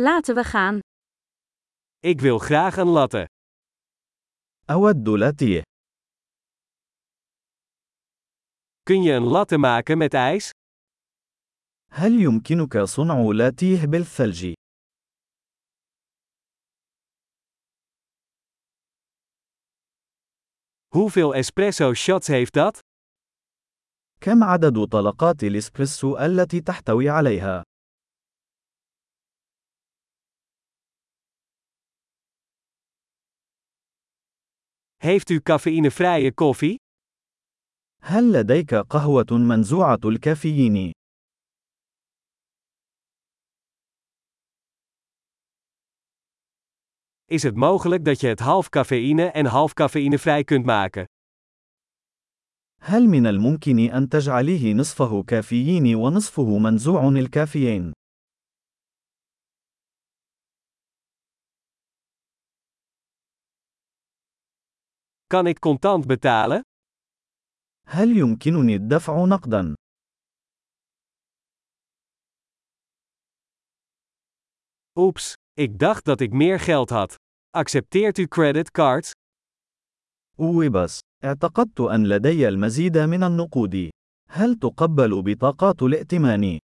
Laten 0.00 0.34
we 0.34 0.44
gaan. 0.44 0.78
Ik 1.98 2.20
wil 2.20 2.38
graag 2.38 2.76
een 2.76 2.86
latte. 2.86 3.26
أود 4.70 5.08
لاتيه. 5.08 5.62
Kun 8.82 9.02
je 9.02 9.12
een 9.12 9.22
latte 9.22 9.58
maken 9.58 9.98
met 9.98 10.14
ijs? 10.14 10.50
هل 11.90 12.20
يمكنك 12.20 12.78
صنع 12.78 13.30
لاتيه 13.32 13.86
بالثلج؟ 13.86 14.52
Hoeveel 20.88 21.34
espresso 21.34 21.94
shots 21.94 22.26
heeft 22.26 22.54
dat? 22.54 22.78
كم 24.20 24.44
عدد 24.44 24.88
طلقات 24.88 25.42
الإسبريسو 25.42 26.16
التي 26.18 26.60
تحتوي 26.60 27.08
عليها؟ 27.08 27.62
Heeft 35.03 35.29
u 35.29 35.39
cafeïnevrije 35.39 36.33
koffie? 36.33 36.75
هل 38.01 38.31
لديك 38.31 38.75
قهوة 38.75 39.25
منزوعة 39.31 39.99
الكافيين؟ 40.05 40.91
Is 47.31 47.43
het 47.43 47.55
mogelijk 47.55 48.05
dat 48.05 48.21
je 48.21 48.27
het 48.27 48.39
half 48.39 48.69
cafeïne 48.69 49.31
en 49.31 49.45
half 49.45 49.73
cafeïnevrij 49.73 50.43
kunt 50.43 50.65
maken? 50.65 51.05
هل 52.79 53.07
من 53.07 53.25
الممكن 53.27 53.79
أن 53.79 54.09
تجعليه 54.09 54.73
نصفه 54.73 55.23
كافيين 55.23 55.95
ونصفه 55.95 56.57
منزوع 56.57 57.07
الكافيين؟ 57.07 57.91
Kan 65.34 65.46
ik 65.46 65.58
contant 65.58 66.06
betalen? 66.06 66.60
هل 67.86 68.16
يمكنني 68.16 68.74
الدفع 68.74 69.24
نقدا؟ 69.24 69.74
Oeps, 74.98 75.34
ik 75.54 75.78
dacht 75.78 76.04
dat 76.04 76.20
ik 76.20 76.32
meer 76.32 76.60
geld 76.60 76.90
had. 76.90 77.14
Accepteert 77.50 78.18
u 78.18 78.26
creditcards? 78.26 79.10
أوبس، 80.40 81.00
اعتقدت 81.24 81.80
أن 81.80 82.06
لدي 82.08 82.48
المزيد 82.48 82.98
من 82.98 83.22
النقود. 83.22 83.90
هل 84.30 84.54
تقبل 84.54 85.22
بطاقات 85.22 85.82
الائتمان؟ 85.82 86.58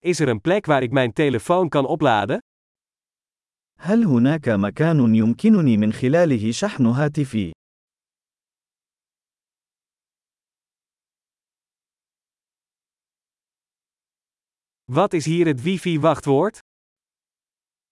Is 0.00 0.20
er 0.20 0.28
een 0.28 0.40
plek 0.40 0.66
waar 0.66 0.82
ik 0.82 0.90
mijn 0.90 1.12
telefoon 1.12 1.68
kan 1.68 1.86
opladen? 1.86 2.38
هل 3.78 4.04
هناك 4.04 4.48
مكان 4.48 5.14
يمكنني 5.14 5.76
من 5.76 5.92
خلاله 5.92 6.50
شحن 6.50 6.86
هاتفي؟ 6.86 7.52
Wat 14.92 15.12
is 15.12 15.24
hier 15.24 15.46
het 15.46 15.62
wifi-wachtwoord? 15.62 16.58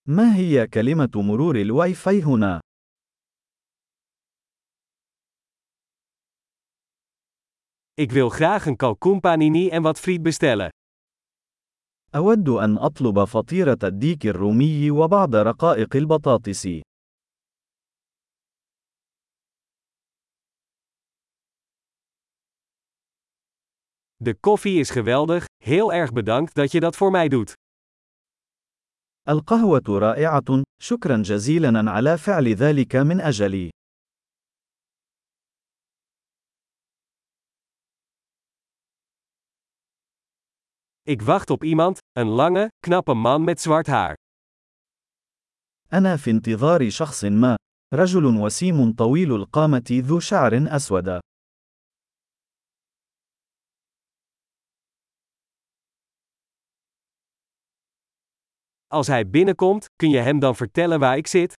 ما 0.09 0.37
هي 0.37 0.67
كلمة 0.67 1.11
مرور 1.15 1.57
الواي 1.57 1.95
فاي 1.95 2.23
هنا؟ 2.23 2.61
Ik 7.95 8.13
wil 8.13 8.29
graag 8.29 8.67
een 8.67 8.77
kalkoenpanini 8.77 9.69
en 9.69 9.83
wat 9.83 10.01
friet 10.01 10.23
bestellen. 10.23 10.69
أود 12.16 12.50
أن 12.50 12.78
أطلب 12.78 13.24
فطيرة 13.24 13.78
الديك 13.84 14.26
الرومي 14.26 14.92
وبعض 14.92 15.36
رقائق 15.36 15.96
البطاطس. 15.96 16.68
De 24.24 24.34
koffie 24.40 24.80
is 24.80 24.90
geweldig, 24.90 25.46
heel 25.64 25.94
erg 25.94 26.12
bedankt 26.12 26.54
dat 26.56 26.72
je 26.72 26.80
dat 26.80 26.96
voor 26.96 27.12
mij 27.12 27.28
doet. 27.28 27.54
القهوة 29.28 30.00
رائعة، 30.00 30.64
شكرا 30.82 31.22
جزيلا 31.22 31.92
على 31.92 32.18
فعل 32.18 32.48
ذلك 32.48 32.96
من 32.96 33.22
أجلي. 33.22 33.70
Ik 41.09 41.23
wacht 41.23 41.51
op 41.51 41.65
iemand, 41.65 41.99
een 42.13 42.29
lange, 42.29 42.69
knappe 42.81 43.15
man 43.15 43.45
met 43.45 43.61
zwart 43.61 43.87
haar. 43.87 44.15
أنا 45.93 46.17
في 46.17 46.31
انتظار 46.31 46.91
شخص 46.91 47.25
ما. 47.25 47.57
رجل 47.95 48.25
وسيم 48.25 48.93
طويل 48.93 49.35
القامة 49.35 49.85
ذو 49.91 50.21
شعر 50.21 50.77
أسود. 50.77 51.19
Als 58.87 59.07
hij 59.07 59.31
binnenkomt, 59.31 59.87
kun 59.97 60.11
je 60.11 60.19
hem 60.19 60.39
dan 60.39 60.57
vertellen 60.57 61.01
waar 61.01 61.17
ik 61.17 61.27
zit? 61.27 61.55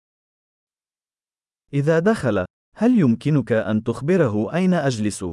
إذا 1.73 1.99
دخل، 1.99 2.45
هل 2.75 2.99
يمكنك 2.99 3.51
أن 3.51 3.83
تخبره 3.83 4.53
أين 4.53 4.73
أجلس؟ 4.73 5.25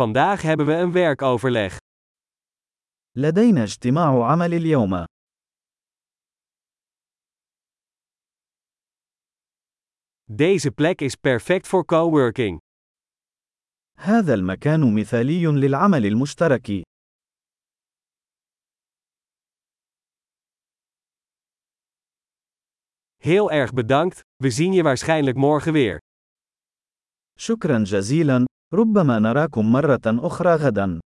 Vandaag 0.00 0.42
hebben 0.42 0.66
we 0.66 0.72
een 0.72 0.92
werkoverleg. 0.92 1.76
لدينا 3.16 3.62
اجتماع 3.62 4.30
عمل 4.30 4.54
اليوم. 4.54 5.04
Deze 10.24 10.70
plek 10.70 11.00
is 11.00 11.14
perfect 11.14 11.66
voor 11.66 11.84
coworking. 11.84 12.58
هذا 13.98 14.34
المكان 14.34 14.94
مثالي 14.94 15.46
للعمل 15.46 16.06
المشترك. 16.06 16.82
Heel 23.16 23.50
erg 23.50 23.72
bedankt, 23.72 24.20
we 24.36 24.50
zien 24.50 24.72
je 24.72 24.82
waarschijnlijk 24.82 25.36
morgen 25.36 25.72
weer. 25.72 25.98
شكرا 27.38 27.84
جزيلا، 27.84 28.44
ربما 28.73 29.19
نراكم 29.19 29.71
مرة 29.71 30.01
أخرى 30.05 30.55
غدا. 30.55 30.99